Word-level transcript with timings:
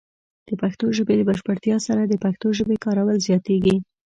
د 0.47 0.49
پښتو 0.61 0.85
ژبې 0.97 1.13
د 1.17 1.21
بشپړتیا 1.29 1.77
سره، 1.87 2.01
د 2.05 2.13
پښتو 2.23 2.47
ژبې 2.57 2.75
کارول 2.85 3.17
زیاتېږي. 3.27 3.75